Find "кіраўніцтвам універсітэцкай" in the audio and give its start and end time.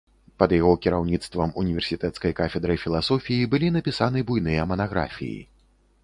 0.83-2.33